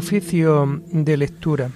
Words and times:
Oficio 0.00 0.80
de 0.90 1.14
lectura. 1.14 1.70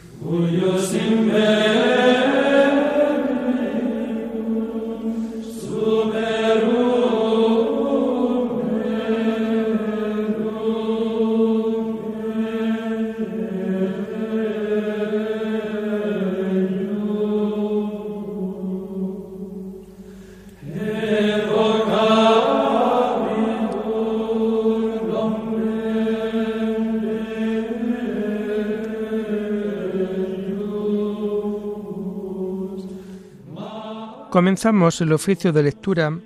Comenzamos 34.35 35.01
el 35.01 35.13
oficio 35.13 35.53
de 35.53 35.63
lectura 35.63 36.19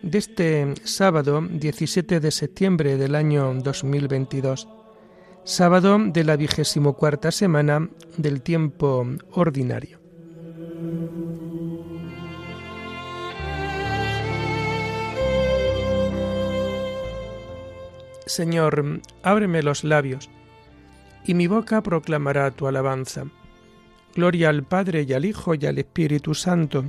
de 0.00 0.18
este 0.18 0.74
sábado 0.84 1.42
17 1.42 2.20
de 2.20 2.30
septiembre 2.30 2.96
del 2.96 3.16
año 3.16 3.52
2022, 3.52 4.68
sábado 5.42 5.98
de 5.98 6.22
la 6.22 6.36
vigésimo 6.36 6.92
cuarta 6.92 7.32
semana 7.32 7.88
del 8.16 8.42
tiempo 8.42 9.04
ordinario. 9.32 9.98
Señor, 18.24 19.00
ábreme 19.24 19.64
los 19.64 19.82
labios, 19.82 20.30
y 21.24 21.34
mi 21.34 21.48
boca 21.48 21.82
proclamará 21.82 22.52
tu 22.52 22.68
alabanza. 22.68 23.24
Gloria 24.14 24.50
al 24.50 24.62
Padre 24.62 25.02
y 25.08 25.12
al 25.12 25.24
Hijo 25.24 25.56
y 25.56 25.66
al 25.66 25.78
Espíritu 25.78 26.34
Santo 26.34 26.84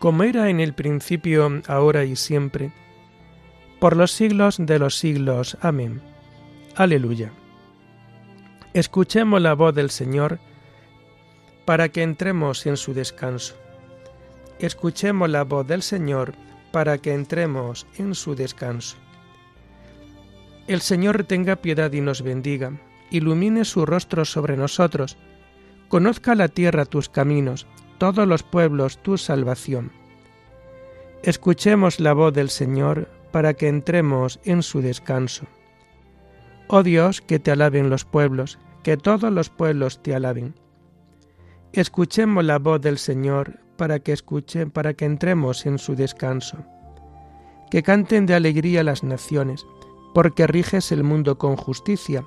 como 0.00 0.22
era 0.22 0.48
en 0.48 0.60
el 0.60 0.72
principio, 0.72 1.62
ahora 1.68 2.04
y 2.04 2.16
siempre, 2.16 2.72
por 3.78 3.96
los 3.96 4.10
siglos 4.10 4.56
de 4.58 4.78
los 4.78 4.96
siglos. 4.96 5.58
Amén. 5.60 6.00
Aleluya. 6.74 7.30
Escuchemos 8.72 9.42
la 9.42 9.52
voz 9.52 9.74
del 9.74 9.90
Señor 9.90 10.40
para 11.66 11.90
que 11.90 12.02
entremos 12.02 12.66
en 12.66 12.78
su 12.78 12.94
descanso. 12.94 13.54
Escuchemos 14.58 15.28
la 15.28 15.44
voz 15.44 15.66
del 15.66 15.82
Señor 15.82 16.32
para 16.72 16.96
que 16.96 17.12
entremos 17.12 17.86
en 17.98 18.14
su 18.14 18.34
descanso. 18.34 18.96
El 20.66 20.80
Señor 20.80 21.24
tenga 21.24 21.56
piedad 21.56 21.92
y 21.92 22.00
nos 22.00 22.22
bendiga, 22.22 22.72
ilumine 23.10 23.66
su 23.66 23.84
rostro 23.84 24.24
sobre 24.24 24.56
nosotros, 24.56 25.18
conozca 25.88 26.34
la 26.34 26.48
tierra 26.48 26.86
tus 26.86 27.08
caminos, 27.10 27.66
todos 28.00 28.26
los 28.26 28.42
pueblos 28.42 28.96
tu 29.02 29.18
salvación. 29.18 29.92
Escuchemos 31.22 32.00
la 32.00 32.14
voz 32.14 32.32
del 32.32 32.48
Señor 32.48 33.08
para 33.30 33.52
que 33.52 33.68
entremos 33.68 34.40
en 34.44 34.62
su 34.62 34.80
descanso. 34.80 35.44
Oh 36.66 36.82
Dios, 36.82 37.20
que 37.20 37.38
te 37.38 37.50
alaben 37.50 37.90
los 37.90 38.06
pueblos, 38.06 38.58
que 38.82 38.96
todos 38.96 39.30
los 39.30 39.50
pueblos 39.50 40.02
te 40.02 40.14
alaben. 40.14 40.54
Escuchemos 41.74 42.42
la 42.42 42.58
voz 42.58 42.80
del 42.80 42.96
Señor 42.96 43.60
para 43.76 43.98
que 43.98 44.12
escuchen, 44.12 44.70
para 44.70 44.94
que 44.94 45.04
entremos 45.04 45.66
en 45.66 45.78
su 45.78 45.94
descanso. 45.94 46.56
Que 47.70 47.82
canten 47.82 48.24
de 48.24 48.34
alegría 48.34 48.82
las 48.82 49.04
naciones, 49.04 49.66
porque 50.14 50.46
riges 50.46 50.90
el 50.90 51.04
mundo 51.04 51.36
con 51.36 51.54
justicia, 51.56 52.24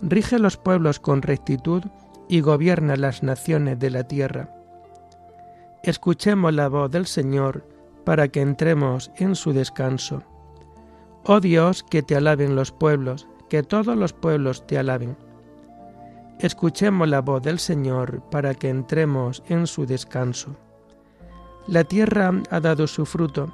rige 0.00 0.38
los 0.38 0.56
pueblos 0.56 1.00
con 1.00 1.20
rectitud 1.20 1.82
y 2.28 2.42
gobierna 2.42 2.94
las 2.94 3.24
naciones 3.24 3.76
de 3.80 3.90
la 3.90 4.04
tierra. 4.04 4.59
Escuchemos 5.82 6.52
la 6.52 6.68
voz 6.68 6.90
del 6.90 7.06
Señor 7.06 7.64
para 8.04 8.28
que 8.28 8.42
entremos 8.42 9.10
en 9.16 9.34
su 9.34 9.54
descanso. 9.54 10.22
Oh 11.24 11.40
Dios, 11.40 11.82
que 11.82 12.02
te 12.02 12.16
alaben 12.16 12.54
los 12.54 12.70
pueblos, 12.70 13.26
que 13.48 13.62
todos 13.62 13.96
los 13.96 14.12
pueblos 14.12 14.66
te 14.66 14.76
alaben. 14.76 15.16
Escuchemos 16.38 17.08
la 17.08 17.22
voz 17.22 17.42
del 17.42 17.58
Señor 17.58 18.22
para 18.30 18.52
que 18.52 18.68
entremos 18.68 19.42
en 19.48 19.66
su 19.66 19.86
descanso. 19.86 20.54
La 21.66 21.84
tierra 21.84 22.30
ha 22.50 22.60
dado 22.60 22.86
su 22.86 23.06
fruto, 23.06 23.50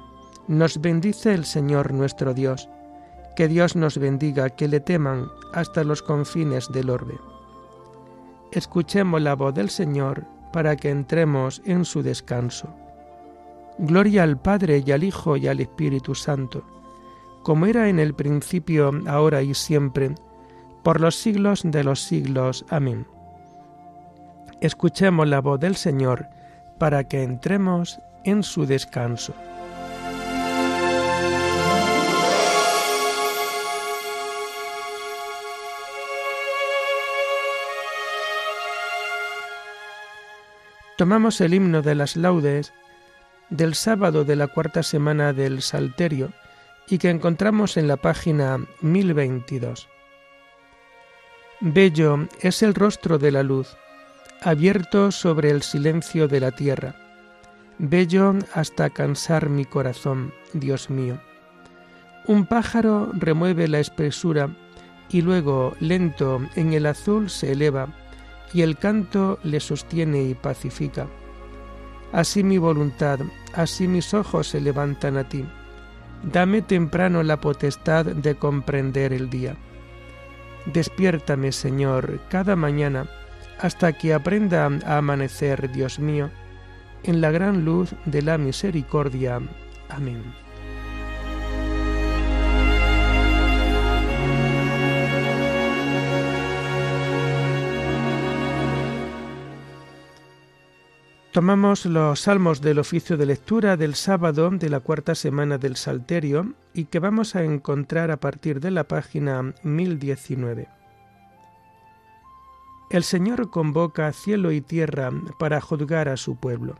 nos 0.49 0.81
bendice 0.81 1.33
el 1.33 1.45
Señor 1.45 1.93
nuestro 1.93 2.33
Dios. 2.33 2.67
Que 3.37 3.47
Dios 3.47 3.77
nos 3.77 3.97
bendiga, 3.97 4.49
que 4.49 4.67
le 4.67 4.81
teman 4.81 5.27
hasta 5.53 5.85
los 5.85 6.01
confines 6.01 6.69
del 6.73 6.89
orbe. 6.89 7.17
Escuchemos 8.51 9.21
la 9.21 9.35
voz 9.35 9.53
del 9.53 9.69
Señor 9.69 10.25
para 10.51 10.75
que 10.75 10.89
entremos 10.89 11.61
en 11.65 11.85
su 11.85 12.03
descanso. 12.03 12.73
Gloria 13.77 14.23
al 14.23 14.37
Padre 14.37 14.83
y 14.85 14.91
al 14.91 15.03
Hijo 15.03 15.37
y 15.37 15.47
al 15.47 15.59
Espíritu 15.59 16.15
Santo, 16.15 16.63
como 17.43 17.65
era 17.65 17.89
en 17.89 17.99
el 17.99 18.13
principio, 18.13 18.91
ahora 19.07 19.41
y 19.41 19.53
siempre, 19.53 20.15
por 20.83 20.99
los 20.99 21.15
siglos 21.15 21.61
de 21.63 21.83
los 21.83 22.01
siglos. 22.01 22.65
Amén. 22.69 23.05
Escuchemos 24.61 25.27
la 25.27 25.41
voz 25.41 25.59
del 25.59 25.75
Señor 25.75 26.27
para 26.79 27.03
que 27.03 27.23
entremos 27.23 27.99
en 28.23 28.43
su 28.43 28.65
descanso. 28.65 29.33
Tomamos 40.97 41.41
el 41.41 41.53
himno 41.53 41.83
de 41.83 41.93
las 41.93 42.15
laudes 42.15 42.73
del 43.51 43.75
sábado 43.75 44.25
de 44.25 44.35
la 44.35 44.47
cuarta 44.47 44.81
semana 44.81 45.31
del 45.31 45.61
Salterio 45.61 46.33
y 46.89 46.97
que 46.97 47.11
encontramos 47.11 47.77
en 47.77 47.87
la 47.87 47.97
página 47.97 48.57
1022. 48.81 49.87
Bello 51.59 52.27
es 52.41 52.63
el 52.63 52.73
rostro 52.73 53.19
de 53.19 53.31
la 53.31 53.43
luz, 53.43 53.77
abierto 54.41 55.11
sobre 55.11 55.51
el 55.51 55.61
silencio 55.61 56.27
de 56.27 56.39
la 56.39 56.51
tierra. 56.51 56.95
Bello 57.77 58.33
hasta 58.55 58.89
cansar 58.89 59.49
mi 59.49 59.65
corazón, 59.65 60.33
Dios 60.53 60.89
mío. 60.89 61.21
Un 62.25 62.47
pájaro 62.47 63.11
remueve 63.13 63.67
la 63.67 63.79
espesura 63.79 64.49
y 65.09 65.21
luego, 65.21 65.75
lento, 65.79 66.41
en 66.55 66.73
el 66.73 66.87
azul 66.87 67.29
se 67.29 67.51
eleva, 67.51 67.87
y 68.53 68.61
el 68.61 68.77
canto 68.77 69.39
le 69.43 69.59
sostiene 69.59 70.23
y 70.23 70.33
pacifica 70.33 71.07
Así 72.13 72.43
mi 72.43 72.57
voluntad, 72.57 73.19
así 73.53 73.87
mis 73.87 74.13
ojos 74.13 74.47
se 74.47 74.61
levantan 74.61 75.17
a 75.17 75.27
ti. 75.27 75.45
Dame 76.23 76.61
temprano 76.61 77.21
la 77.21 77.39
potestad 77.41 78.05
de 78.05 78.35
comprender 78.35 79.13
el 79.13 79.29
día. 79.29 79.55
Despiértame, 80.65 81.51
Señor, 81.51 82.19
cada 82.29 82.55
mañana, 82.55 83.07
hasta 83.59 83.93
que 83.93 84.13
aprenda 84.13 84.69
a 84.85 84.97
amanecer, 84.97 85.71
Dios 85.71 85.99
mío, 85.99 86.29
en 87.03 87.21
la 87.21 87.31
gran 87.31 87.65
luz 87.65 87.93
de 88.05 88.21
la 88.21 88.37
misericordia. 88.37 89.39
Amén. 89.89 90.46
Tomamos 101.31 101.85
los 101.85 102.21
salmos 102.21 102.61
del 102.61 102.79
oficio 102.79 103.17
de 103.17 103.25
lectura 103.25 103.77
del 103.77 103.95
sábado 103.95 104.49
de 104.49 104.69
la 104.69 104.79
cuarta 104.79 105.13
semana 105.13 105.57
del 105.57 105.75
Salterio 105.75 106.53
y 106.73 106.85
que 106.85 106.99
vamos 106.99 107.35
a 107.35 107.43
encontrar 107.43 108.11
a 108.11 108.17
partir 108.17 108.59
de 108.59 108.71
la 108.71 108.85
página 108.85 109.53
1019. 109.61 110.67
El 112.89 113.03
Señor 113.03 113.51
convoca 113.51 114.11
cielo 114.13 114.51
y 114.51 114.61
tierra 114.61 115.11
para 115.37 115.59
juzgar 115.59 116.07
a 116.07 116.15
su 116.15 116.37
pueblo. 116.37 116.79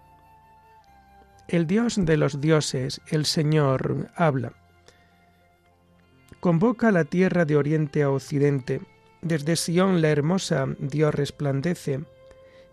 El 1.50 1.68
Dios 1.68 1.98
de 1.98 2.18
los 2.18 2.40
dioses, 2.40 3.02
el 3.08 3.26
Señor, 3.26 4.10
habla. 4.16 4.54
Convoca 6.40 6.92
la 6.92 7.04
tierra 7.04 7.46
de 7.46 7.58
oriente 7.58 8.04
a 8.04 8.10
occidente, 8.10 8.82
desde 9.22 9.56
Sión 9.56 10.02
la 10.02 10.10
hermosa 10.10 10.68
Dios 10.80 11.14
resplandece, 11.14 12.06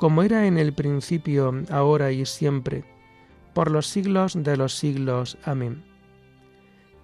como 0.00 0.22
era 0.22 0.46
en 0.46 0.56
el 0.56 0.72
principio, 0.72 1.52
ahora 1.68 2.10
y 2.10 2.24
siempre, 2.24 2.84
por 3.52 3.70
los 3.70 3.86
siglos 3.86 4.32
de 4.34 4.56
los 4.56 4.74
siglos. 4.74 5.36
Amén. 5.44 5.84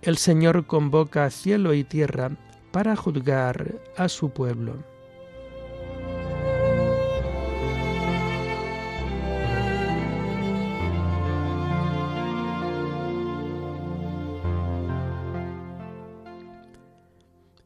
El 0.01 0.17
Señor 0.17 0.67
convoca 0.67 1.29
cielo 1.29 1.75
y 1.75 1.85
tierra 1.85 2.31
para 2.73 2.97
juzgar 2.97 3.75
a 3.99 4.09
su 4.09 4.31
pueblo. 4.31 4.83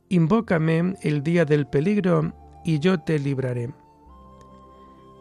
Invócame 0.09 0.97
el 1.03 1.23
día 1.23 1.44
del 1.44 1.69
peligro 1.69 2.35
y 2.65 2.81
yo 2.81 2.99
te 2.99 3.21
libraré. 3.21 3.71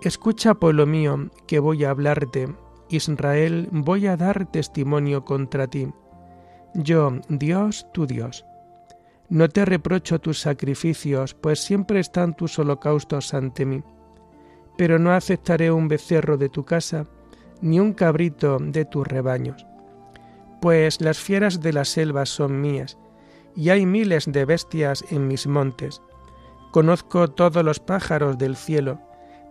Escucha, 0.02 0.54
pueblo 0.54 0.86
mío, 0.86 1.30
que 1.46 1.60
voy 1.60 1.84
a 1.84 1.90
hablarte. 1.90 2.48
Israel, 2.88 3.68
voy 3.70 4.08
a 4.08 4.16
dar 4.16 4.50
testimonio 4.50 5.26
contra 5.26 5.68
ti. 5.68 5.92
Yo, 6.74 7.20
Dios, 7.28 7.86
tu 7.92 8.08
Dios. 8.08 8.46
No 9.28 9.50
te 9.50 9.66
reprocho 9.66 10.20
tus 10.20 10.40
sacrificios, 10.40 11.34
pues 11.34 11.60
siempre 11.60 12.00
están 12.00 12.34
tus 12.34 12.58
holocaustos 12.58 13.34
ante 13.34 13.66
mí. 13.66 13.84
Pero 14.78 15.00
no 15.00 15.12
aceptaré 15.12 15.70
un 15.70 15.90
becerro 15.90 16.38
de 16.38 16.48
tu 16.48 16.64
casa, 16.64 17.06
ni 17.62 17.82
un 17.82 17.92
cabrito 17.92 18.58
de 18.58 18.86
tus 18.86 19.06
rebaños. 19.06 19.68
Pues 20.62 21.02
las 21.02 21.20
fieras 21.20 21.60
de 21.60 21.74
la 21.74 21.84
selva 21.84 22.26
son 22.26 22.62
mías, 22.62 22.98
y 23.54 23.70
hay 23.70 23.86
miles 23.86 24.32
de 24.32 24.46
bestias 24.46 25.04
en 25.12 25.28
mis 25.28 25.46
montes. 25.46 26.02
Conozco 26.72 27.28
todos 27.28 27.66
los 27.66 27.82
pájaros 27.82 28.38
del 28.38 28.56
cielo, 28.56 29.02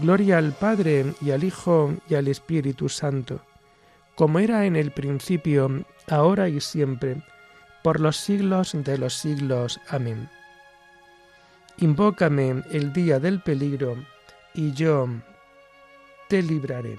Gloria 0.00 0.36
al 0.38 0.52
Padre 0.52 1.14
y 1.22 1.30
al 1.30 1.42
Hijo 1.42 1.94
y 2.08 2.14
al 2.16 2.28
Espíritu 2.28 2.88
Santo, 2.88 3.40
como 4.14 4.38
era 4.38 4.66
en 4.66 4.76
el 4.76 4.90
principio, 4.90 5.84
ahora 6.08 6.48
y 6.48 6.60
siempre, 6.60 7.22
por 7.82 8.00
los 8.00 8.16
siglos 8.16 8.72
de 8.74 8.98
los 8.98 9.14
siglos. 9.14 9.80
Amén. 9.88 10.28
Invócame 11.78 12.62
el 12.70 12.92
día 12.92 13.18
del 13.18 13.40
peligro, 13.40 13.96
y 14.54 14.72
yo 14.72 15.08
te 16.28 16.42
libraré. 16.42 16.98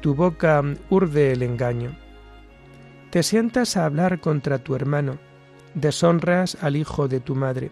tu 0.00 0.14
boca 0.14 0.62
urde 0.90 1.32
el 1.32 1.42
engaño. 1.42 1.96
Te 3.10 3.22
sientas 3.22 3.76
a 3.76 3.84
hablar 3.84 4.20
contra 4.20 4.58
tu 4.58 4.74
hermano, 4.74 5.18
deshonras 5.74 6.56
al 6.60 6.76
hijo 6.76 7.08
de 7.08 7.20
tu 7.20 7.34
madre. 7.34 7.70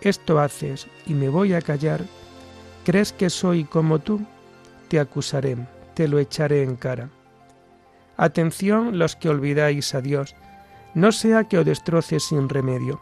Esto 0.00 0.40
haces 0.40 0.86
y 1.06 1.14
me 1.14 1.28
voy 1.28 1.54
a 1.54 1.62
callar. 1.62 2.02
¿Crees 2.84 3.12
que 3.12 3.30
soy 3.30 3.64
como 3.64 3.98
tú? 3.98 4.20
Te 4.88 5.00
acusaré, 5.00 5.56
te 5.94 6.08
lo 6.08 6.18
echaré 6.18 6.62
en 6.62 6.76
cara. 6.76 7.10
Atención 8.16 8.98
los 8.98 9.14
que 9.14 9.28
olvidáis 9.28 9.94
a 9.94 10.00
Dios, 10.00 10.34
no 10.94 11.12
sea 11.12 11.44
que 11.44 11.58
os 11.58 11.66
destroce 11.66 12.20
sin 12.20 12.48
remedio. 12.48 13.00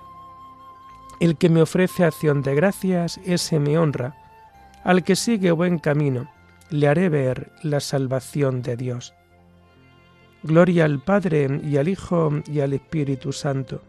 El 1.20 1.36
que 1.36 1.48
me 1.48 1.62
ofrece 1.62 2.04
acción 2.04 2.42
de 2.42 2.54
gracias, 2.54 3.20
ese 3.24 3.60
me 3.60 3.78
honra. 3.78 4.16
Al 4.82 5.04
que 5.04 5.14
sigue 5.14 5.52
buen 5.52 5.78
camino, 5.78 6.28
le 6.70 6.88
haré 6.88 7.08
ver 7.08 7.52
la 7.62 7.80
salvación 7.80 8.62
de 8.62 8.76
Dios. 8.76 9.14
Gloria 10.42 10.84
al 10.84 11.02
Padre 11.02 11.60
y 11.64 11.76
al 11.76 11.88
Hijo 11.88 12.30
y 12.46 12.60
al 12.60 12.72
Espíritu 12.72 13.32
Santo, 13.32 13.82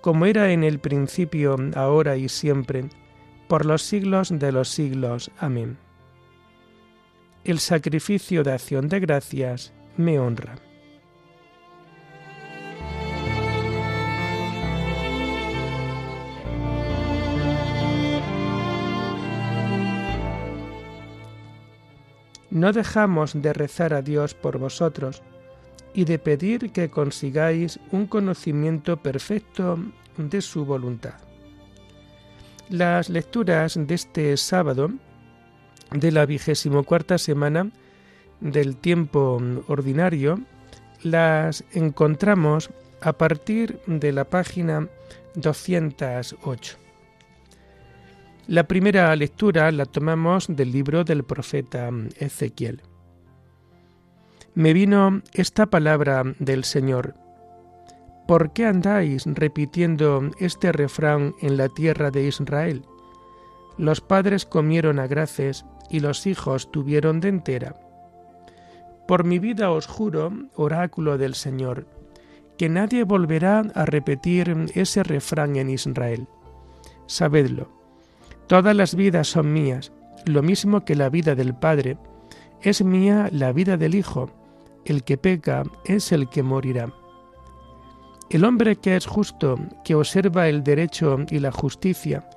como 0.00 0.26
era 0.26 0.52
en 0.52 0.64
el 0.64 0.78
principio, 0.78 1.56
ahora 1.74 2.16
y 2.16 2.28
siempre, 2.28 2.88
por 3.48 3.66
los 3.66 3.82
siglos 3.82 4.30
de 4.32 4.52
los 4.52 4.68
siglos. 4.68 5.30
Amén. 5.38 5.78
El 7.44 7.58
sacrificio 7.58 8.42
de 8.42 8.52
acción 8.52 8.88
de 8.88 9.00
gracias 9.00 9.72
me 9.96 10.18
honra. 10.18 10.56
No 22.56 22.72
dejamos 22.72 23.42
de 23.42 23.52
rezar 23.52 23.92
a 23.92 24.00
Dios 24.00 24.32
por 24.32 24.56
vosotros 24.56 25.22
y 25.92 26.06
de 26.06 26.18
pedir 26.18 26.72
que 26.72 26.88
consigáis 26.88 27.78
un 27.92 28.06
conocimiento 28.06 28.96
perfecto 28.96 29.78
de 30.16 30.40
su 30.40 30.64
voluntad. 30.64 31.16
Las 32.70 33.10
lecturas 33.10 33.78
de 33.78 33.94
este 33.94 34.34
sábado 34.38 34.88
de 35.90 36.10
la 36.10 36.24
vigésimo 36.24 36.84
cuarta 36.84 37.18
semana 37.18 37.70
del 38.40 38.78
tiempo 38.78 39.38
ordinario 39.68 40.40
las 41.02 41.62
encontramos 41.72 42.70
a 43.02 43.12
partir 43.12 43.80
de 43.86 44.12
la 44.12 44.24
página 44.24 44.88
208. 45.34 46.85
La 48.48 48.68
primera 48.68 49.16
lectura 49.16 49.72
la 49.72 49.86
tomamos 49.86 50.46
del 50.48 50.70
libro 50.70 51.02
del 51.02 51.24
profeta 51.24 51.90
Ezequiel. 52.16 52.80
Me 54.54 54.72
vino 54.72 55.20
esta 55.32 55.66
palabra 55.66 56.22
del 56.38 56.62
Señor. 56.62 57.16
¿Por 58.28 58.52
qué 58.52 58.66
andáis 58.66 59.24
repitiendo 59.26 60.30
este 60.38 60.70
refrán 60.70 61.34
en 61.40 61.56
la 61.56 61.68
tierra 61.68 62.12
de 62.12 62.28
Israel? 62.28 62.82
Los 63.78 64.00
padres 64.00 64.46
comieron 64.46 65.00
a 65.00 65.08
graces 65.08 65.64
y 65.90 65.98
los 65.98 66.24
hijos 66.28 66.70
tuvieron 66.70 67.18
de 67.18 67.30
entera. 67.30 67.74
Por 69.08 69.24
mi 69.24 69.40
vida 69.40 69.72
os 69.72 69.88
juro, 69.88 70.32
oráculo 70.54 71.18
del 71.18 71.34
Señor, 71.34 71.88
que 72.56 72.68
nadie 72.68 73.02
volverá 73.02 73.64
a 73.74 73.86
repetir 73.86 74.54
ese 74.74 75.02
refrán 75.02 75.56
en 75.56 75.68
Israel. 75.68 76.28
Sabedlo, 77.06 77.75
Todas 78.46 78.76
las 78.76 78.94
vidas 78.94 79.28
son 79.28 79.52
mías, 79.52 79.92
lo 80.24 80.42
mismo 80.42 80.84
que 80.84 80.94
la 80.94 81.08
vida 81.08 81.34
del 81.34 81.54
Padre. 81.54 81.98
Es 82.62 82.82
mía 82.82 83.28
la 83.32 83.52
vida 83.52 83.76
del 83.76 83.94
Hijo. 83.94 84.30
El 84.84 85.02
que 85.02 85.18
peca 85.18 85.64
es 85.84 86.12
el 86.12 86.28
que 86.28 86.42
morirá. 86.42 86.92
El 88.30 88.44
hombre 88.44 88.76
que 88.76 88.96
es 88.96 89.06
justo, 89.06 89.56
que 89.84 89.94
observa 89.94 90.48
el 90.48 90.62
derecho 90.62 91.18
y 91.30 91.38
la 91.38 91.52
justicia, 91.52 92.28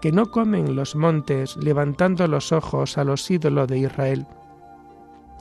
que 0.00 0.12
no 0.12 0.30
come 0.30 0.58
en 0.58 0.76
los 0.76 0.94
montes 0.94 1.56
levantando 1.56 2.26
los 2.28 2.52
ojos 2.52 2.98
a 2.98 3.04
los 3.04 3.28
ídolos 3.30 3.66
de 3.68 3.78
Israel, 3.78 4.26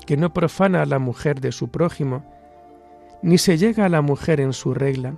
que 0.05 0.17
no 0.17 0.33
profana 0.33 0.81
a 0.81 0.85
la 0.85 1.00
mujer 1.00 1.41
de 1.41 1.51
su 1.51 1.69
prójimo, 1.69 2.24
ni 3.21 3.38
se 3.38 3.57
llega 3.57 3.85
a 3.85 3.89
la 3.89 4.01
mujer 4.01 4.39
en 4.39 4.53
su 4.53 4.74
regla, 4.74 5.15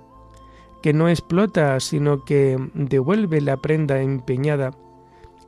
que 0.82 0.92
no 0.92 1.08
explota, 1.08 1.78
sino 1.80 2.24
que 2.24 2.56
devuelve 2.74 3.40
la 3.40 3.56
prenda 3.56 4.00
empeñada, 4.00 4.72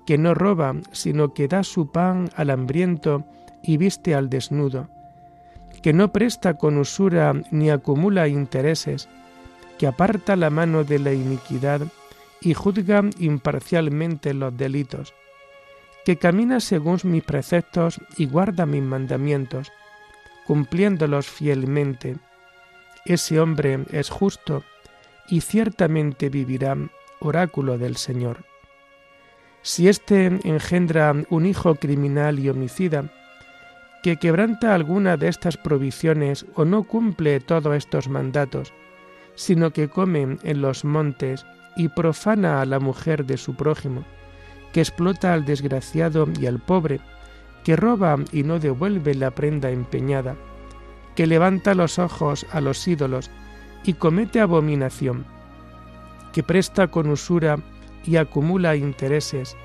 que 0.07 0.19
no 0.19 0.35
roba, 0.35 0.75
sino 0.93 1.35
que 1.35 1.49
da 1.49 1.63
su 1.63 1.91
pan 1.91 2.31
al 2.37 2.51
hambriento 2.51 3.25
y 3.63 3.77
viste 3.77 4.15
al 4.15 4.29
desnudo, 4.29 4.89
que 5.83 5.93
no 5.93 6.13
presta 6.13 6.55
con 6.55 6.79
usura 6.79 7.35
ni 7.51 7.71
acumula 7.71 8.29
intereses, 8.29 9.09
que 9.79 9.87
aparta 9.87 10.37
la 10.37 10.51
mano 10.51 10.85
de 10.85 10.99
la 10.99 11.13
iniquidad 11.13 11.83
y 12.41 12.55
juzga 12.55 13.03
imparcialmente 13.19 14.35
los 14.35 14.57
delitos, 14.57 15.15
que 16.05 16.17
camina 16.17 16.61
según 16.61 16.99
mis 17.05 17.23
preceptos 17.23 18.01
y 18.17 18.27
guarda 18.27 18.67
mis 18.67 18.83
mandamientos, 18.83 19.71
cumpliéndolos 20.47 21.29
fielmente. 21.29 22.17
Ese 23.05 23.41
hombre 23.41 23.85
es 23.93 24.11
justo 24.11 24.65
y 25.31 25.41
ciertamente 25.41 26.29
vivirá, 26.29 26.77
oráculo 27.21 27.79
del 27.79 27.97
Señor. 27.97 28.45
Si 29.63 29.89
éste 29.89 30.27
engendra 30.45 31.15
un 31.31 31.47
hijo 31.47 31.77
criminal 31.77 32.39
y 32.39 32.49
homicida, 32.49 33.13
que 34.03 34.17
quebranta 34.17 34.75
alguna 34.75 35.17
de 35.17 35.29
estas 35.29 35.57
provisiones 35.57 36.47
o 36.55 36.65
no 36.65 36.85
cumple 36.85 37.39
todos 37.41 37.77
estos 37.77 38.09
mandatos, 38.09 38.73
sino 39.35 39.71
que 39.73 39.89
come 39.89 40.39
en 40.43 40.63
los 40.63 40.85
montes 40.85 41.47
y 41.77 41.89
profana 41.89 42.61
a 42.61 42.67
la 42.67 42.81
mujer 42.81 43.27
de 43.27 43.37
su 43.37 43.55
prójimo, 43.55 44.05
que 44.73 44.81
explota 44.81 45.35
al 45.35 45.45
desgraciado 45.45 46.27
y 46.41 46.47
al 46.47 46.59
pobre, 46.59 47.01
que 47.63 47.77
roba 47.77 48.17
y 48.33 48.43
no 48.43 48.59
devuelve 48.59 49.15
la 49.15 49.31
prenda 49.31 49.71
empeñada, 49.71 50.37
que 51.15 51.27
levanta 51.27 51.75
los 51.75 51.99
ojos 51.99 52.47
a 52.53 52.61
los 52.61 52.89
ídolos 52.89 53.31
y 53.85 53.95
comete 53.95 54.41
abominación, 54.41 55.25
que 56.33 56.43
presta 56.43 56.89
con 56.89 57.09
usura 57.09 57.59
y 58.05 58.17
acumula 58.17 58.77
intereses, 58.77 59.57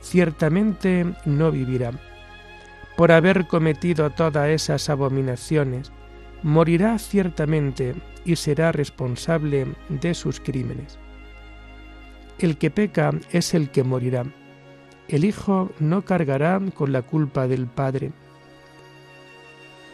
ciertamente 0.00 1.06
no 1.24 1.50
vivirá. 1.50 1.92
Por 2.96 3.10
haber 3.10 3.46
cometido 3.46 4.10
todas 4.10 4.48
esas 4.48 4.88
abominaciones, 4.88 5.90
morirá 6.42 6.98
ciertamente 6.98 7.94
y 8.24 8.36
será 8.36 8.70
responsable 8.70 9.66
de 9.88 10.14
sus 10.14 10.40
crímenes. 10.40 10.98
El 12.38 12.58
que 12.58 12.70
peca 12.70 13.12
es 13.30 13.54
el 13.54 13.70
que 13.70 13.84
morirá. 13.84 14.24
El 15.08 15.24
Hijo 15.24 15.70
no 15.78 16.04
cargará 16.04 16.60
con 16.74 16.92
la 16.92 17.02
culpa 17.02 17.46
del 17.46 17.66
Padre. 17.66 18.12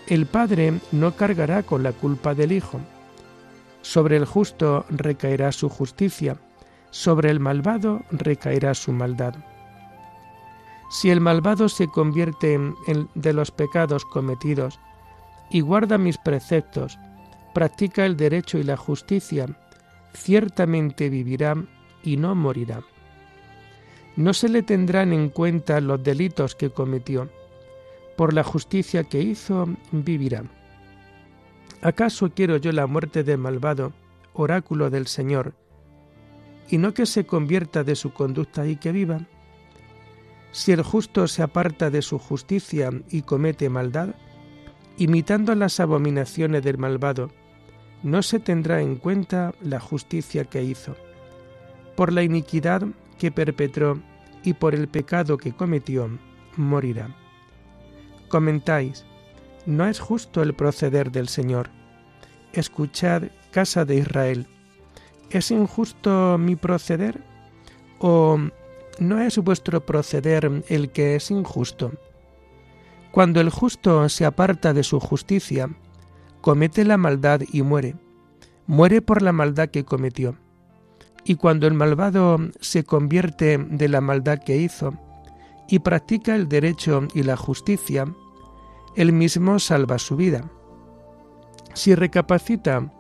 El 0.07 0.27
Padre 0.27 0.75
no 0.93 1.15
cargará 1.17 1.63
con 1.63 1.83
la 1.83 1.93
culpa 1.93 2.35
del 2.35 2.53
Hijo. 2.53 2.81
Sobre 3.83 4.17
el 4.17 4.25
justo 4.25 4.85
recaerá 4.91 5.53
su 5.53 5.69
justicia, 5.69 6.37
sobre 6.91 7.31
el 7.31 7.41
malvado 7.41 8.03
recaerá 8.11 8.75
su 8.75 8.93
maldad. 8.93 9.35
Si 10.91 11.09
el 11.11 11.21
malvado 11.21 11.69
se 11.69 11.87
convierte 11.87 12.55
en 12.55 12.75
de 13.15 13.33
los 13.33 13.51
pecados 13.51 14.05
cometidos 14.05 14.81
y 15.51 15.61
guarda 15.61 15.99
mis 15.99 16.19
preceptos, 16.19 16.99
practica 17.55 18.05
el 18.05 18.17
derecho 18.17 18.59
y 18.59 18.65
la 18.65 18.77
justicia, 18.77 19.47
ciertamente 20.15 21.09
vivirá 21.09 21.55
y 22.03 22.17
no 22.17 22.35
morirá. 22.35 22.81
No 24.17 24.35
se 24.35 24.49
le 24.49 24.63
tendrán 24.63 25.13
en 25.13 25.29
cuenta 25.31 25.81
los 25.81 26.03
delitos 26.03 26.55
que 26.55 26.71
cometió. 26.71 27.29
Por 28.17 28.35
la 28.35 28.43
justicia 28.43 29.05
que 29.05 29.21
hizo, 29.21 29.69
vivirá. 29.93 30.43
¿Acaso 31.83 32.31
quiero 32.35 32.59
yo 32.59 32.73
la 32.73 32.87
muerte 32.87 33.25
del 33.25 33.39
malvado, 33.39 33.95
oráculo 34.35 34.91
del 34.91 35.07
Señor, 35.07 35.55
y 36.69 36.77
no 36.77 36.93
que 36.93 37.07
se 37.07 37.25
convierta 37.25 37.85
de 37.85 37.97
su 37.97 38.13
conducta 38.13 38.67
y 38.67 38.77
que 38.77 38.93
viva? 38.93 39.27
Si 40.53 40.73
el 40.73 40.83
justo 40.83 41.27
se 41.27 41.43
aparta 41.43 41.91
de 41.91 42.03
su 42.03 42.19
justicia 42.19 42.91
y 43.09 43.23
comete 43.23 43.71
maldad, 43.71 44.11
imitando 44.99 45.55
las 45.55 45.81
abominaciones 45.81 46.63
del 46.63 46.77
malvado, 46.77 47.31
no 48.03 48.23
se 48.23 48.41
tendrá 48.41 48.83
en 48.83 48.97
cuenta 48.97 49.55
la 49.63 49.81
justicia 49.81 50.45
que 50.45 50.63
hizo. 50.63 50.97
Por 51.97 52.13
la 52.13 52.23
iniquidad 52.23 52.83
que 53.19 53.33
perpetró 53.33 54.01
y 54.45 54.53
por 54.53 54.75
el 54.75 54.89
pecado 54.89 55.39
que 55.39 55.53
cometió, 55.53 56.11
morirá. 56.57 57.15
Comentáis, 58.29 59.05
no 59.71 59.87
es 59.87 60.01
justo 60.01 60.43
el 60.43 60.55
proceder 60.55 61.11
del 61.13 61.29
Señor. 61.29 61.71
Escuchad, 62.53 63.25
casa 63.51 63.85
de 63.85 63.97
Israel, 63.97 64.47
¿es 65.31 65.51
injusto 65.51 66.37
mi 66.39 66.57
proceder? 66.57 67.23
¿O 67.99 68.39
no 68.99 69.21
es 69.21 69.39
vuestro 69.39 69.87
proceder 69.87 70.65
el 70.69 70.91
que 70.91 71.15
es 71.15 71.31
injusto? 71.31 71.93
Cuando 73.13 73.41
el 73.41 73.51
justo 73.51 74.09
se 74.09 74.25
aparta 74.25 74.73
de 74.73 74.83
su 74.83 75.01
justicia, 75.01 75.71
comete 76.41 76.85
la 76.85 76.97
maldad 76.97 77.41
y 77.53 77.63
muere. 77.63 77.97
Muere 78.67 79.03
por 79.03 79.23
la 79.23 79.33
maldad 79.33 79.69
que 79.69 79.85
cometió. 79.85 80.37
Y 81.25 81.35
cuando 81.35 81.67
el 81.67 81.75
malvado 81.75 82.39
se 82.61 82.85
convierte 82.85 83.59
de 83.59 83.89
la 83.89 84.01
maldad 84.01 84.39
que 84.45 84.57
hizo 84.57 84.95
y 85.69 85.81
practica 85.81 86.35
el 86.35 86.49
derecho 86.49 87.07
y 87.15 87.23
la 87.23 87.37
justicia, 87.37 88.07
él 88.97 89.13
mismo 89.13 89.59
salva 89.59 89.99
su 89.99 90.17
vida. 90.17 90.51
Si 91.75 91.95
recapacita 91.95 92.93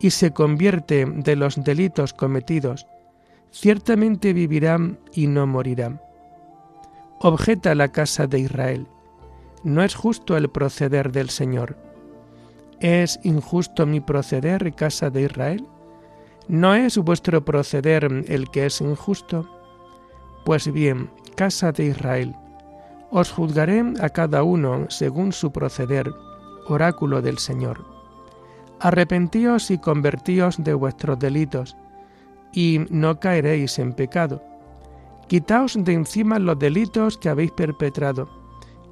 y 0.00 0.10
se 0.10 0.32
convierte 0.32 1.06
de 1.06 1.36
los 1.36 1.62
delitos 1.62 2.12
cometidos, 2.12 2.86
ciertamente 3.50 4.32
vivirá 4.32 4.78
y 5.12 5.26
no 5.26 5.46
morirá. 5.46 6.00
Objeta 7.20 7.74
la 7.74 7.88
casa 7.88 8.26
de 8.26 8.40
Israel 8.40 8.88
no 9.64 9.82
es 9.82 9.94
justo 9.94 10.36
el 10.36 10.50
proceder 10.50 11.10
del 11.10 11.30
Señor. 11.30 11.76
¿Es 12.80 13.18
injusto 13.22 13.86
mi 13.86 14.00
proceder, 14.00 14.74
casa 14.74 15.08
de 15.08 15.22
Israel? 15.22 15.66
¿No 16.48 16.74
es 16.74 16.98
vuestro 16.98 17.44
proceder 17.44 18.04
el 18.28 18.50
que 18.50 18.66
es 18.66 18.82
injusto? 18.82 19.48
Pues 20.44 20.70
bien, 20.70 21.10
casa 21.34 21.72
de 21.72 21.86
Israel, 21.86 22.36
os 23.14 23.30
juzgaré 23.30 23.80
a 24.00 24.08
cada 24.08 24.42
uno 24.42 24.86
según 24.90 25.32
su 25.32 25.52
proceder, 25.52 26.12
oráculo 26.66 27.22
del 27.22 27.38
Señor. 27.38 27.84
Arrepentíos 28.80 29.70
y 29.70 29.78
convertíos 29.78 30.56
de 30.58 30.74
vuestros 30.74 31.20
delitos, 31.20 31.76
y 32.52 32.80
no 32.90 33.20
caeréis 33.20 33.78
en 33.78 33.92
pecado. 33.92 34.42
Quitaos 35.28 35.76
de 35.78 35.92
encima 35.92 36.40
los 36.40 36.58
delitos 36.58 37.16
que 37.16 37.28
habéis 37.28 37.52
perpetrado 37.52 38.28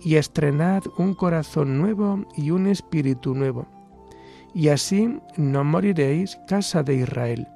y 0.00 0.14
estrenad 0.14 0.85
un 0.99 1.14
corazón 1.14 1.79
nuevo 1.79 2.25
y 2.37 2.52
un 2.52 2.69
espíritu 2.69 3.35
nuevo. 3.35 3.67
Y 4.55 4.69
así 4.69 5.19
no 5.37 5.64
moriréis, 5.64 6.38
casa 6.47 6.85
de 6.85 6.95
Israel. 6.95 7.49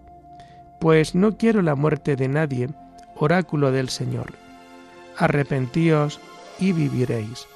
Pues 0.80 1.14
no 1.14 1.36
quiero 1.36 1.62
la 1.62 1.76
muerte 1.76 2.16
de 2.16 2.26
nadie, 2.26 2.68
oráculo 3.14 3.70
del 3.70 3.88
Señor. 3.88 4.32
Arrepentíos 5.16 6.20
y 6.58 6.72
viviréis. 6.72 7.46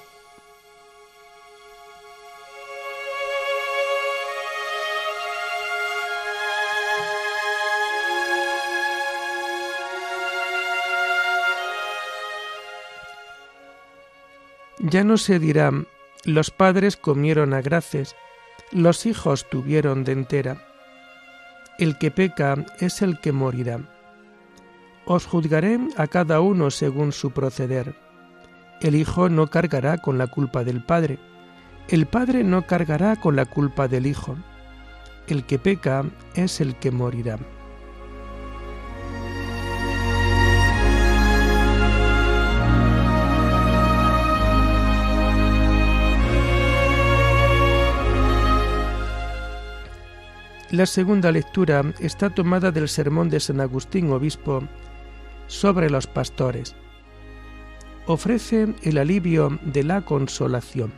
Ya 14.83 15.03
no 15.03 15.17
se 15.17 15.37
dirá, 15.37 15.71
los 16.25 16.49
padres 16.49 16.97
comieron 16.97 17.53
a 17.53 17.61
graces, 17.61 18.15
los 18.71 19.05
hijos 19.05 19.47
tuvieron 19.49 20.03
de 20.03 20.11
entera. 20.13 20.67
El 21.77 21.97
que 21.97 22.09
peca 22.09 22.65
es 22.79 23.01
el 23.01 23.19
que 23.19 23.31
morirá. 23.31 23.79
Os 25.05 25.25
juzgaré 25.25 25.79
a 25.97 26.07
cada 26.07 26.41
uno 26.41 26.71
según 26.71 27.11
su 27.11 27.31
proceder. 27.31 27.95
El 28.81 28.95
hijo 28.95 29.29
no 29.29 29.47
cargará 29.47 29.99
con 29.99 30.17
la 30.17 30.25
culpa 30.25 30.63
del 30.63 30.83
padre, 30.83 31.19
el 31.87 32.07
padre 32.07 32.43
no 32.43 32.65
cargará 32.65 33.15
con 33.15 33.35
la 33.35 33.45
culpa 33.45 33.87
del 33.87 34.07
hijo. 34.07 34.37
El 35.27 35.45
que 35.45 35.59
peca 35.59 36.03
es 36.35 36.61
el 36.61 36.75
que 36.75 36.89
morirá. 36.89 37.37
La 50.71 50.85
segunda 50.85 51.33
lectura 51.33 51.83
está 51.99 52.29
tomada 52.29 52.71
del 52.71 52.87
sermón 52.87 53.29
de 53.29 53.41
San 53.41 53.59
Agustín, 53.59 54.09
obispo, 54.11 54.63
sobre 55.47 55.89
los 55.89 56.07
pastores. 56.07 56.73
Ofrece 58.07 58.73
el 58.81 58.97
alivio 58.97 59.59
de 59.61 59.83
la 59.83 60.01
consolación. 60.01 60.91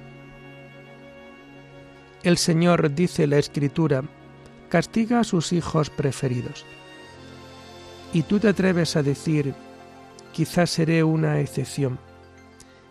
El 2.23 2.37
Señor, 2.37 2.95
dice 2.95 3.27
la 3.27 3.37
Escritura, 3.37 4.03
castiga 4.69 5.19
a 5.19 5.23
sus 5.23 5.51
hijos 5.51 5.89
preferidos. 5.89 6.65
Y 8.13 8.23
tú 8.23 8.39
te 8.39 8.47
atreves 8.47 8.95
a 8.95 9.03
decir, 9.03 9.53
quizás 10.31 10.69
seré 10.69 11.03
una 11.03 11.41
excepción. 11.41 11.99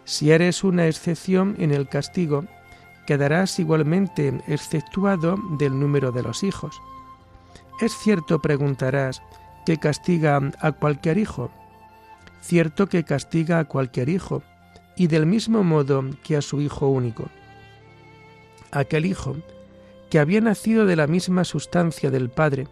Si 0.05 0.31
eres 0.31 0.63
una 0.63 0.87
excepción 0.87 1.57
en 1.59 1.73
el 1.73 1.89
castigo, 1.89 2.45
quedarás 3.07 3.59
igualmente 3.59 4.41
exceptuado 4.47 5.37
del 5.59 5.79
número 5.79 6.13
de 6.13 6.23
los 6.23 6.43
hijos. 6.43 6.81
Es 7.81 7.93
cierto, 7.97 8.41
preguntarás, 8.41 9.23
que 9.65 9.79
castiga 9.79 10.41
a 10.61 10.73
cualquier 10.73 11.19
hijo. 11.19 11.51
Cierto 12.43 12.89
que 12.89 13.05
castiga 13.05 13.61
a 13.61 13.65
cualquier 13.65 14.09
hijo, 14.09 14.43
y 14.97 15.07
del 15.07 15.27
mismo 15.27 15.65
modo 15.65 16.05
que 16.23 16.37
a 16.37 16.43
su 16.43 16.61
hijo 16.61 16.89
único. 16.89 17.31
Aquel 18.73 19.07
hijo, 19.07 19.37
que 20.11 20.19
había 20.19 20.41
nacido 20.41 20.85
de 20.85 20.97
la 20.97 21.07
misma 21.07 21.45
sustancia 21.45 22.11
del 22.11 22.29
Padre, 22.31 22.67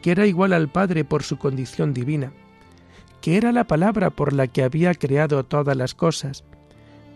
que 0.00 0.12
era 0.12 0.26
igual 0.26 0.52
al 0.52 0.70
Padre 0.70 1.04
por 1.04 1.22
su 1.22 1.36
condición 1.36 1.92
divina, 1.92 2.32
que 3.20 3.36
era 3.36 3.52
la 3.52 3.64
palabra 3.64 4.10
por 4.10 4.32
la 4.32 4.46
que 4.46 4.62
había 4.62 4.94
creado 4.94 5.44
todas 5.44 5.76
las 5.76 5.94
cosas, 5.94 6.44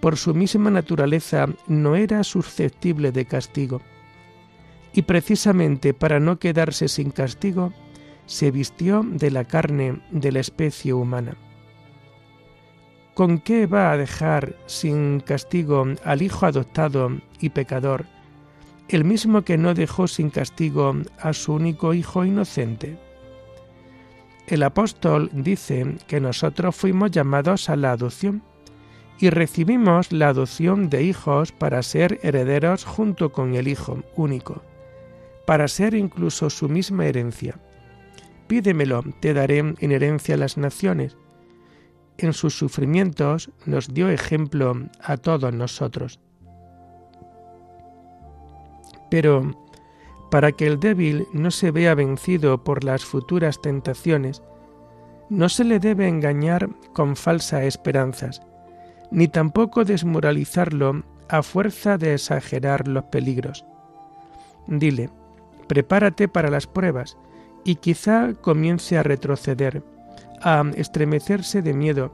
por 0.01 0.17
su 0.17 0.35
misma 0.35 0.71
naturaleza 0.71 1.49
no 1.67 1.97
era 1.97 2.23
susceptible 2.25 3.13
de 3.13 3.27
castigo. 3.27 3.81
Y 4.93 5.03
precisamente 5.03 5.95
para 5.95 6.21
no 6.21 6.39
quedarse 6.39 6.89
sin 6.89 7.11
castigo, 7.11 7.73
se 8.27 8.51
vistió 8.51 9.03
de 9.05 9.31
la 9.31 9.45
carne 9.45 10.03
de 10.11 10.33
la 10.33 10.41
especie 10.41 10.93
humana. 10.93 11.37
¿Con 13.17 13.39
qué 13.39 13.67
va 13.67 13.93
a 13.93 13.97
dejar 13.97 14.57
sin 14.67 15.21
castigo 15.21 15.87
al 16.05 16.21
hijo 16.21 16.45
adoptado 16.45 17.13
y 17.41 17.49
pecador, 17.49 18.05
el 18.89 19.05
mismo 19.05 19.41
que 19.41 19.57
no 19.57 19.73
dejó 19.73 20.07
sin 20.07 20.29
castigo 20.29 20.95
a 21.19 21.33
su 21.33 21.55
único 21.55 21.95
hijo 21.95 22.27
inocente? 22.27 22.99
El 24.47 24.63
apóstol 24.63 25.31
dice 25.33 25.97
que 26.07 26.21
nosotros 26.21 26.77
fuimos 26.77 27.11
llamados 27.11 27.71
a 27.71 27.77
la 27.77 27.93
adopción 27.93 28.43
y 29.19 29.31
recibimos 29.31 30.13
la 30.13 30.29
adopción 30.29 30.91
de 30.91 31.03
hijos 31.05 31.53
para 31.53 31.83
ser 31.83 32.21
herederos 32.23 32.85
junto 32.85 33.33
con 33.33 33.55
el 33.55 33.67
Hijo 33.67 34.03
único, 34.15 34.63
para 35.47 35.69
ser 35.69 35.95
incluso 35.95 36.51
su 36.51 36.69
misma 36.69 37.07
herencia. 37.07 37.59
Pídemelo, 38.47 39.03
te 39.21 39.33
daré 39.33 39.61
en 39.61 39.91
herencia 39.91 40.37
las 40.37 40.59
naciones. 40.59 41.17
En 42.19 42.33
sus 42.33 42.57
sufrimientos 42.57 43.51
nos 43.67 43.93
dio 43.93 44.09
ejemplo 44.09 44.75
a 45.03 45.17
todos 45.17 45.53
nosotros. 45.53 46.19
Pero, 49.11 49.67
para 50.31 50.53
que 50.53 50.67
el 50.67 50.81
débil 50.81 51.27
no 51.33 51.51
se 51.51 51.71
vea 51.71 51.95
vencido 51.95 52.65
por 52.65 52.85
las 52.85 53.05
futuras 53.05 53.61
tentaciones, 53.61 54.43
no 55.29 55.49
se 55.49 55.65
le 55.65 55.79
debe 55.79 56.09
engañar 56.09 56.69
con 56.93 57.17
falsas 57.17 57.65
esperanzas, 57.65 58.43
ni 59.11 59.29
tampoco 59.29 59.85
desmoralizarlo 59.85 61.05
a 61.29 61.43
fuerza 61.43 61.99
de 61.99 62.15
exagerar 62.15 62.89
los 62.89 63.05
peligros. 63.05 63.65
Dile, 64.67 65.11
prepárate 65.69 66.29
para 66.29 66.51
las 66.51 66.67
pruebas, 66.67 67.17
y 67.65 67.77
quizá 67.77 68.33
comience 68.35 68.97
a 68.97 69.03
retroceder, 69.03 69.83
a 70.43 70.65
estremecerse 70.75 71.63
de 71.63 71.73
miedo, 71.75 72.13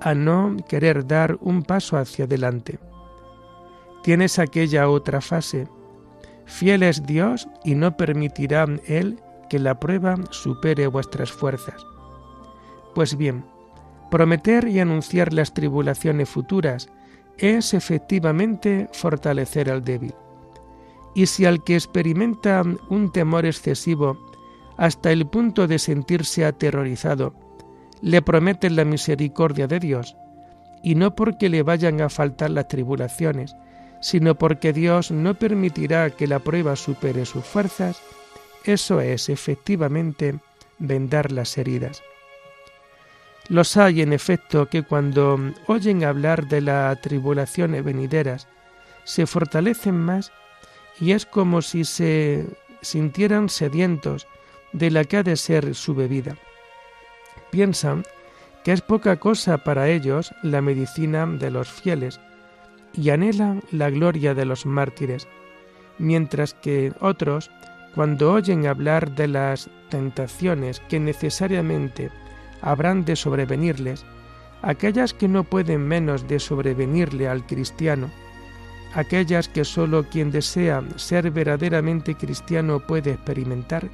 a 0.00 0.14
no 0.14 0.56
querer 0.68 1.06
dar 1.06 1.38
un 1.40 1.62
paso 1.62 1.96
hacia 1.96 2.24
adelante. 2.24 2.78
Tienes 4.02 4.38
aquella 4.38 4.88
otra 4.88 5.20
fase. 5.20 5.68
Fiel 6.44 6.82
es 6.82 7.04
Dios 7.04 7.48
y 7.64 7.74
no 7.74 7.96
permitirá 7.96 8.66
Él 8.86 9.20
que 9.50 9.58
la 9.58 9.78
prueba 9.78 10.16
supere 10.30 10.86
vuestras 10.86 11.32
fuerzas. 11.32 11.84
Pues 12.94 13.16
bien, 13.16 13.44
Prometer 14.10 14.66
y 14.68 14.80
anunciar 14.80 15.34
las 15.34 15.52
tribulaciones 15.52 16.28
futuras 16.30 16.88
es 17.36 17.74
efectivamente 17.74 18.88
fortalecer 18.92 19.70
al 19.70 19.84
débil. 19.84 20.14
Y 21.14 21.26
si 21.26 21.44
al 21.44 21.62
que 21.62 21.74
experimenta 21.74 22.62
un 22.88 23.12
temor 23.12 23.44
excesivo 23.44 24.16
hasta 24.78 25.12
el 25.12 25.26
punto 25.26 25.66
de 25.66 25.78
sentirse 25.78 26.46
aterrorizado, 26.46 27.34
le 28.02 28.22
prometen 28.22 28.76
la 28.76 28.84
misericordia 28.84 29.66
de 29.66 29.80
Dios, 29.80 30.16
y 30.82 30.94
no 30.94 31.14
porque 31.14 31.48
le 31.48 31.62
vayan 31.62 32.00
a 32.00 32.08
faltar 32.08 32.50
las 32.50 32.68
tribulaciones, 32.68 33.56
sino 34.00 34.36
porque 34.36 34.72
Dios 34.72 35.10
no 35.10 35.34
permitirá 35.34 36.10
que 36.10 36.26
la 36.26 36.38
prueba 36.38 36.76
supere 36.76 37.24
sus 37.26 37.44
fuerzas, 37.44 38.00
eso 38.64 39.00
es 39.00 39.28
efectivamente 39.28 40.38
vendar 40.78 41.32
las 41.32 41.58
heridas. 41.58 42.02
Los 43.48 43.76
hay, 43.76 44.02
en 44.02 44.12
efecto, 44.12 44.68
que 44.68 44.82
cuando 44.82 45.38
oyen 45.66 46.04
hablar 46.04 46.48
de 46.48 46.60
las 46.60 47.00
tribulaciones 47.00 47.82
venideras, 47.82 48.46
se 49.04 49.26
fortalecen 49.26 49.98
más 49.98 50.32
y 51.00 51.12
es 51.12 51.24
como 51.24 51.62
si 51.62 51.84
se 51.84 52.46
sintieran 52.82 53.48
sedientos 53.48 54.26
de 54.72 54.90
la 54.90 55.04
que 55.04 55.16
ha 55.16 55.22
de 55.22 55.36
ser 55.36 55.74
su 55.74 55.94
bebida. 55.94 56.36
Piensan 57.50 58.04
que 58.64 58.72
es 58.72 58.82
poca 58.82 59.16
cosa 59.16 59.58
para 59.58 59.88
ellos 59.88 60.34
la 60.42 60.60
medicina 60.60 61.26
de 61.26 61.50
los 61.50 61.70
fieles 61.70 62.20
y 62.92 63.10
anhelan 63.10 63.62
la 63.70 63.90
gloria 63.90 64.34
de 64.34 64.44
los 64.44 64.66
mártires, 64.66 65.28
mientras 65.98 66.54
que 66.54 66.92
otros, 67.00 67.50
cuando 67.94 68.32
oyen 68.32 68.66
hablar 68.66 69.14
de 69.14 69.28
las 69.28 69.70
tentaciones 69.88 70.80
que 70.88 71.00
necesariamente 71.00 72.10
habrán 72.60 73.04
de 73.04 73.16
sobrevenirles, 73.16 74.04
aquellas 74.62 75.14
que 75.14 75.28
no 75.28 75.44
pueden 75.44 75.86
menos 75.86 76.26
de 76.26 76.40
sobrevenirle 76.40 77.28
al 77.28 77.46
cristiano, 77.46 78.10
aquellas 78.94 79.48
que 79.48 79.64
sólo 79.64 80.04
quien 80.04 80.30
desea 80.30 80.82
ser 80.96 81.30
verdaderamente 81.30 82.14
cristiano 82.14 82.80
puede 82.80 83.12
experimentar, 83.12 83.88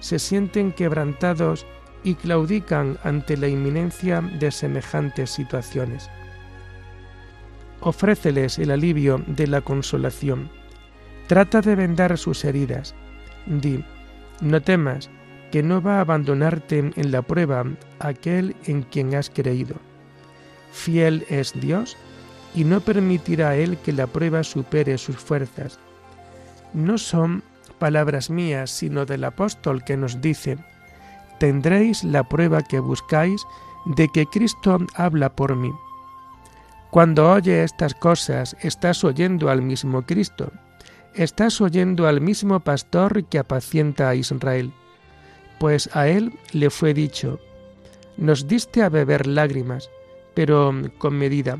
se 0.00 0.18
sienten 0.18 0.72
quebrantados 0.72 1.66
y 2.04 2.14
claudican 2.14 2.98
ante 3.04 3.36
la 3.36 3.48
inminencia 3.48 4.20
de 4.20 4.50
semejantes 4.50 5.30
situaciones. 5.30 6.10
Ofréceles 7.80 8.58
el 8.58 8.70
alivio 8.70 9.22
de 9.26 9.46
la 9.46 9.60
consolación. 9.60 10.50
Trata 11.26 11.60
de 11.60 11.74
vendar 11.74 12.16
sus 12.18 12.44
heridas. 12.44 12.94
Di, 13.46 13.84
no 14.40 14.60
temas, 14.60 15.10
que 15.50 15.62
no 15.62 15.82
va 15.82 15.98
a 15.98 16.00
abandonarte 16.00 16.78
en 16.96 17.12
la 17.12 17.22
prueba 17.22 17.64
aquel 17.98 18.56
en 18.64 18.82
quien 18.82 19.14
has 19.14 19.30
creído. 19.30 19.76
Fiel 20.72 21.26
es 21.28 21.52
Dios 21.60 21.96
y 22.54 22.64
no 22.64 22.80
permitirá 22.80 23.56
Él 23.56 23.76
que 23.78 23.92
la 23.92 24.06
prueba 24.06 24.44
supere 24.44 24.96
sus 24.98 25.16
fuerzas. 25.16 25.78
No 26.72 26.98
son 26.98 27.42
palabras 27.78 28.30
mías, 28.30 28.70
sino 28.70 29.04
del 29.04 29.24
apóstol 29.24 29.84
que 29.84 29.96
nos 29.96 30.20
dice, 30.20 30.56
tendréis 31.42 32.04
la 32.04 32.22
prueba 32.22 32.62
que 32.62 32.78
buscáis 32.78 33.44
de 33.84 34.06
que 34.06 34.26
Cristo 34.26 34.78
habla 34.94 35.34
por 35.34 35.56
mí. 35.56 35.72
Cuando 36.92 37.32
oye 37.32 37.64
estas 37.64 37.94
cosas, 37.94 38.56
estás 38.60 39.02
oyendo 39.02 39.50
al 39.50 39.60
mismo 39.60 40.02
Cristo, 40.02 40.52
estás 41.14 41.60
oyendo 41.60 42.06
al 42.06 42.20
mismo 42.20 42.60
pastor 42.60 43.24
que 43.24 43.40
apacienta 43.40 44.08
a 44.08 44.14
Israel 44.14 44.72
pues 45.62 45.88
a 45.92 46.08
él 46.08 46.32
le 46.52 46.70
fue 46.70 46.92
dicho, 46.92 47.38
nos 48.16 48.48
diste 48.48 48.82
a 48.82 48.88
beber 48.88 49.28
lágrimas, 49.28 49.90
pero 50.34 50.74
con 50.98 51.16
medida. 51.16 51.56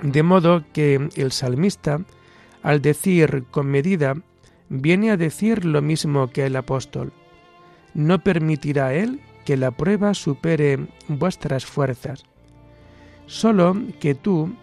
De 0.00 0.22
modo 0.22 0.62
que 0.72 1.08
el 1.16 1.32
salmista, 1.32 2.02
al 2.62 2.82
decir 2.82 3.46
con 3.50 3.66
medida, 3.66 4.14
viene 4.68 5.10
a 5.10 5.16
decir 5.16 5.64
lo 5.64 5.82
mismo 5.82 6.30
que 6.30 6.46
el 6.46 6.54
apóstol. 6.54 7.12
No 7.94 8.22
permitirá 8.22 8.94
él 8.94 9.20
que 9.44 9.56
la 9.56 9.70
prueba 9.70 10.14
supere 10.14 10.86
vuestras 11.08 11.64
fuerzas. 11.64 12.24
Solo 13.26 13.76
que 14.00 14.14
tú 14.14 14.54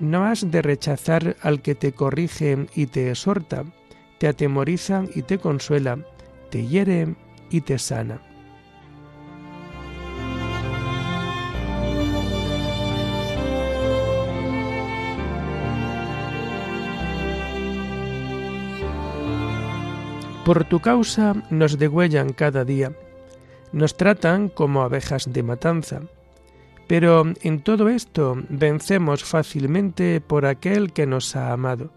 no 0.00 0.24
has 0.24 0.50
de 0.50 0.62
rechazar 0.62 1.36
al 1.42 1.62
que 1.62 1.74
te 1.74 1.92
corrige 1.92 2.66
y 2.74 2.86
te 2.86 3.10
exhorta, 3.10 3.64
te 4.18 4.28
atemoriza 4.28 5.04
y 5.14 5.22
te 5.22 5.38
consuela, 5.38 5.98
te 6.50 6.66
hiere 6.66 7.14
y 7.50 7.60
te 7.62 7.78
sana. 7.78 8.20
Por 20.48 20.64
tu 20.64 20.80
causa 20.80 21.34
nos 21.50 21.76
degüellan 21.76 22.32
cada 22.32 22.64
día, 22.64 22.96
nos 23.70 23.98
tratan 23.98 24.48
como 24.48 24.80
abejas 24.80 25.30
de 25.30 25.42
matanza, 25.42 26.00
pero 26.86 27.24
en 27.42 27.60
todo 27.60 27.90
esto 27.90 28.34
vencemos 28.48 29.24
fácilmente 29.24 30.22
por 30.22 30.46
aquel 30.46 30.94
que 30.94 31.04
nos 31.04 31.36
ha 31.36 31.52
amado. 31.52 31.92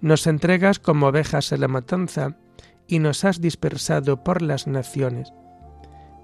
Nos 0.00 0.26
entregas 0.26 0.78
como 0.78 1.06
abejas 1.06 1.52
a 1.52 1.58
la 1.58 1.68
matanza, 1.68 2.38
y 2.86 2.98
nos 2.98 3.26
has 3.26 3.42
dispersado 3.42 4.24
por 4.24 4.40
las 4.40 4.66
naciones. 4.66 5.30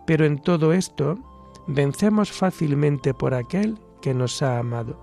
Pero 0.07 0.25
en 0.25 0.41
todo 0.41 0.73
esto 0.73 1.19
vencemos 1.67 2.33
fácilmente 2.33 3.13
por 3.13 3.35
aquel 3.35 3.79
que 4.01 4.15
nos 4.15 4.41
ha 4.41 4.59
amado. 4.59 4.99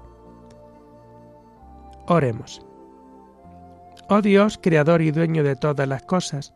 Oremos. 2.07 2.65
Oh 4.09 4.21
Dios, 4.21 4.59
creador 4.61 5.01
y 5.01 5.11
dueño 5.11 5.43
de 5.43 5.55
todas 5.55 5.87
las 5.87 6.03
cosas, 6.03 6.53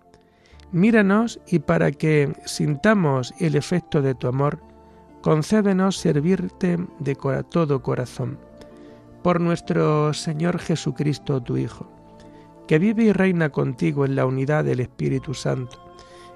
míranos 0.72 1.40
y 1.48 1.60
para 1.60 1.92
que 1.92 2.34
sintamos 2.46 3.34
el 3.40 3.56
efecto 3.56 4.02
de 4.02 4.16
tu 4.16 4.28
amor, 4.28 4.60
concédenos 5.22 5.98
servirte 5.98 6.78
de 7.00 7.16
todo 7.50 7.82
corazón. 7.82 8.38
Por 9.24 9.42
nuestro 9.42 10.14
Señor 10.14 10.60
Jesucristo, 10.60 11.42
tu 11.42 11.58
Hijo, 11.58 11.88
que 12.68 12.78
vive 12.78 13.06
y 13.06 13.12
reina 13.12 13.50
contigo 13.50 14.06
en 14.06 14.16
la 14.16 14.26
unidad 14.26 14.66
del 14.66 14.82
Espíritu 14.82 15.34
Santo, 15.34 15.80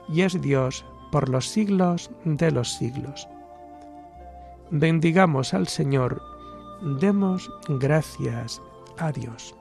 y 0.08 0.22
es 0.22 0.42
Dios 0.42 0.86
por 1.12 1.30
los 1.30 1.48
siglos 1.48 2.10
de 2.24 2.52
los 2.52 2.74
siglos. 2.74 3.28
Bendigamos 4.72 5.54
al 5.54 5.68
Señor, 5.68 6.22
demos 7.00 7.52
gracias 7.68 8.62
a 8.98 9.12
Dios. 9.12 9.59